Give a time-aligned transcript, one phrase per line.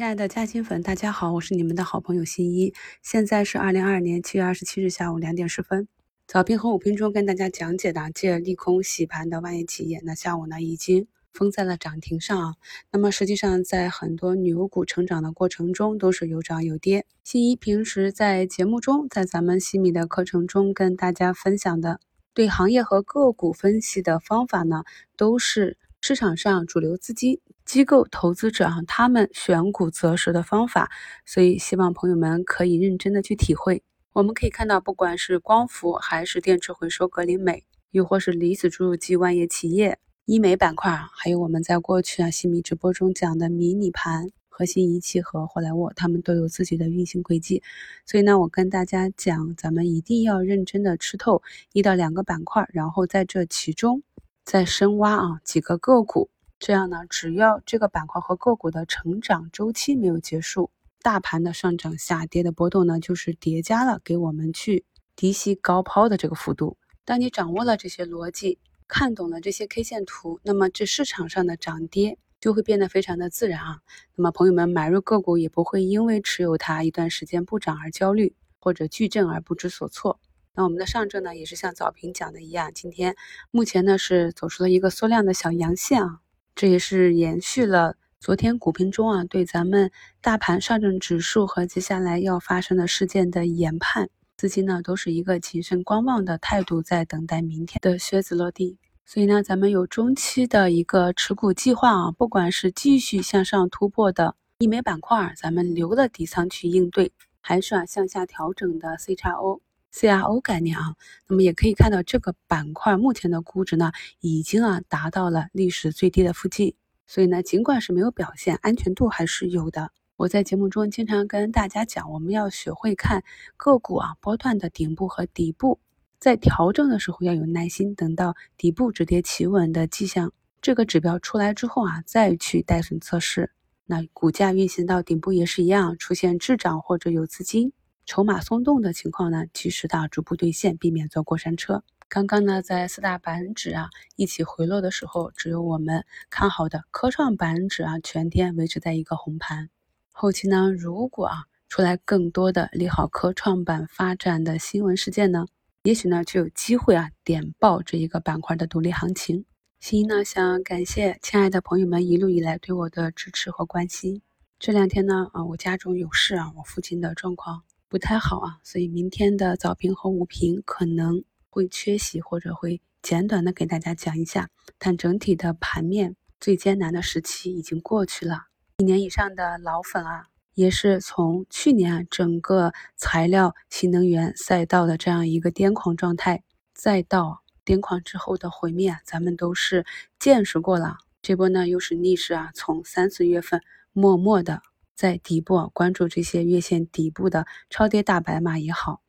[0.00, 2.72] 亲爱的嘉兴粉，大家好，我是你们的好朋友新一。
[3.02, 5.88] 现在是二零二二年七月二十七日下午两点十分。
[6.26, 12.56] 早评和午评中跟大家讲解的借利空洗盘的万业企业，那下午呢已经封在了涨停上。
[12.90, 17.04] 那么实际上在很多牛股成长的过程中，都是有涨有跌。
[17.22, 22.00] 新一平时在节目中，在咱们西米的课程中跟大家分享的
[22.32, 24.84] 对行业和个股分析的方法呢，
[25.18, 27.38] 都是市场上主流资金。
[27.70, 30.90] 机构投资者啊，他们选股择时的方法，
[31.24, 33.84] 所以希望朋友们可以认真的去体会。
[34.12, 37.62] 我们可以看到，不管是光伏还是电池回收格林美，
[37.92, 47.62] 又或是离子注入剂万业企业、医美板块，还有我们在过去啊西米直播中讲的迷你盘、核心仪器和霍莱沃，他们都有自己的运行轨迹。
[48.04, 51.40] 所以呢，我跟大家讲，咱们一定要认真的吃透
[51.72, 54.02] 一到两个板块，然后在这其中
[54.44, 56.30] 再深挖啊几个个股。
[56.60, 60.70] 这样呢，只要这个板块和个股的成长周期没有结束，
[61.00, 64.84] 大盘的上涨、下跌的波动呢，就是叠加了给我们去
[65.16, 66.76] 低吸高抛的这个幅度。
[67.06, 73.78] 当你掌握了这些逻辑，看懂了这些 K 线图，那么这市场上的涨跌就会变得非常的自然啊。
[74.14, 80.20] 那么朋友们买入个股也不会因为持有它一段时间不涨而焦虑，或者巨震而不知所措。
[80.54, 83.16] 那我们的上证呢，也是像早评讲的一样，今天
[83.50, 86.20] 目前呢是走出了一个缩量的小阳线啊。
[86.54, 98.78] 这也是延续了昨天股评中啊对咱们大盘上证指数和接下来要发生的事件的研判，资金呢都是一个谨慎观望的态度，在等待明天的靴子落地。
[99.06, 109.60] 所以呢，咱们有中期的一个持股计划啊，不管是继续向上突破的医美板块，咱们留了底仓去应对，还是啊向下调整的 C 叉 O。
[109.92, 110.94] CRO 概念啊，
[111.28, 116.74] 那么也可以看到这个板块目前的估值呢，已经啊达到了历史最低的附近。
[117.06, 119.90] 所以呢，尽管是没有表现，安全度还是有的。
[120.16, 123.24] 我在节目中经常跟大家讲，我们要学会看
[123.56, 125.80] 个股啊波段的顶部和底部，
[126.18, 133.50] 在调整的时候要有耐心，等到底部止跌企稳的迹象，这个指标出来之后啊，再去带损测试。
[133.86, 137.72] 那股价运行到顶部也是一样，出现滞涨或者有资金。
[138.10, 141.84] 筹码松动的情况呢，及时的逐步兑现，避免坐过山车。
[142.08, 149.70] 刚刚呢，在四大板指啊一起回落的时候，只有我们看好的科创板指啊全天维持在一个红盘。
[150.10, 155.46] 后期呢，如果啊出来更多的利好科创板发展的新闻事件呢，
[155.84, 159.44] 也许呢就有机会啊点爆这一个板块的独立行情。
[159.78, 164.20] 新一呢想感谢亲爱的朋友们一路以来对我的支持和关心。
[164.58, 167.62] 这两天呢啊我家中有事啊，我父亲的状况。
[167.90, 174.48] 不太好啊，所以明天的早评和午评可能会缺席，或者会简短的给大家讲一下。
[174.78, 178.44] 但整体的盘面最艰难的时期已经过去了，
[178.78, 189.84] 一年以上的老粉啊，也是从去年啊整个材料新能源赛道的这样一个癫狂状态，再到癫狂之后的毁灭，咱们都是
[190.20, 190.98] 见识过了。
[191.20, 193.60] 这波呢又是逆势啊，从三四月份
[193.92, 194.62] 默默的。
[195.00, 199.00] 在底部啊关注这些月线底部的超跌大白马也好，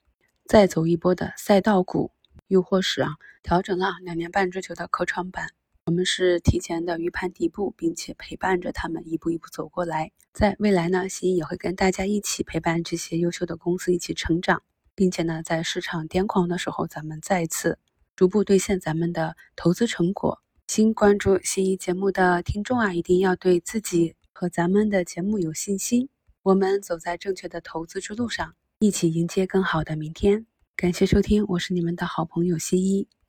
[0.45, 2.13] 再走一波的赛道股，
[2.47, 5.49] 又或是啊调整了两年半之久的科创板，
[5.83, 10.13] 我们是提前的预判底部，并且陪伴着他们一步一步走过来。
[10.31, 14.63] 在未来呢，新也会跟大家一起陪伴这些优秀的公司一起成长，
[14.95, 17.77] 并且呢，在市场癫狂的时候，咱们再次
[18.15, 20.41] 逐步兑现咱们的投资成果。
[20.69, 24.15] 新关注新一节目的听众啊，一定要对自己。
[24.41, 26.09] 和咱们的节目有信心，
[26.41, 30.47] 我们走在正确的投资之路上，一起迎接更好的明天。
[30.75, 33.07] 感谢收听，我是你们的好朋友新一。